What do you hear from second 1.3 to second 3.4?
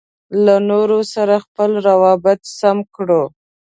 خپل روابط سم کړو.